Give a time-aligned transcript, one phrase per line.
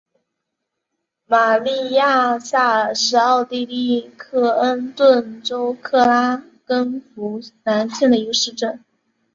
[1.27, 8.83] 玛丽亚萨尔是奥地利克恩顿州克拉根福兰县的一个市镇。